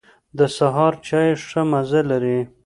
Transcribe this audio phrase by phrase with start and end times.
[0.37, 2.39] د سهار چای ښه مزه لري.